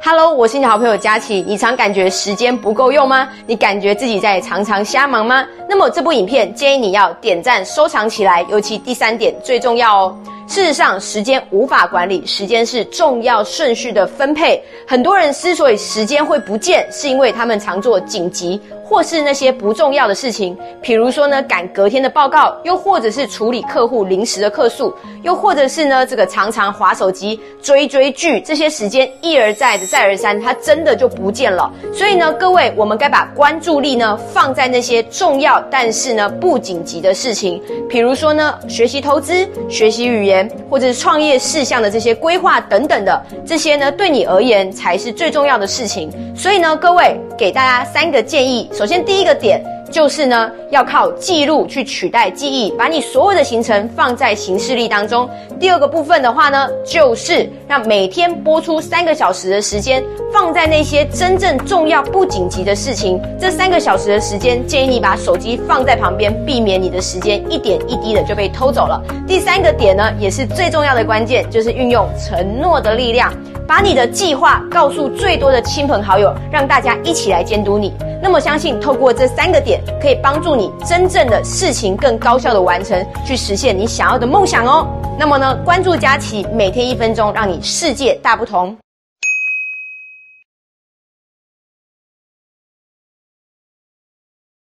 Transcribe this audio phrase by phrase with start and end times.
[0.00, 1.44] Hello，我是你的好朋友佳琪。
[1.46, 3.28] 你常感觉时间不够用吗？
[3.46, 5.44] 你感觉自己在常常瞎忙吗？
[5.72, 10.16] 那么这部影片建议你要点赞收藏起来，尤其第三点最重要哦。
[10.46, 14.62] 事实上，时间无法管理，时间是重要顺序的分配。
[14.86, 31.72] 很多人之所以时间会不见，是因为他们常做紧急或是那些不重要的事情，比如说呢赶隔天的报告，又或者是处理客户临时的客诉，又或者是呢这个常常划手机追追剧，这些时间一而再的再而三，它真的就不见了。
[31.94, 40.48] 所以呢，各位，我们该把关注力呢放在那些重要但是呢不紧急的事情，比如说呢学习投资、学习语言。
[40.70, 46.10] 或者是创业事项的这些规划等等的，这些呢对你而言才是最重要的事情。
[46.34, 48.70] 所以呢，各位给大家三个建议。
[48.72, 49.62] 首先，第一个点。
[49.92, 55.28] 就是呢，要靠记录去取代记忆，把你所有的行程放在行事历当中。
[55.60, 63.20] 第二个部分的话呢，就是让每天播出三个小时的时间，放在那些真正重要不紧急的事情。
[63.38, 69.00] 这三个小时的时间，建议你把手机放在旁边，避免你的时间一点一滴的就被偷走了。
[69.28, 73.30] 第三个点呢，也是最重要的关键，就是运用承诺的力量，
[73.66, 77.92] 把你的计划告诉最多的亲朋好友，让大家一起来监督你。
[78.22, 84.86] 那么相信透过这三个点，可以帮助你真正的事情更高效的完成，去实现你想要的梦想哦。
[85.18, 88.76] 那么呢，关注佳琪，每天一分钟，让你世界大不同。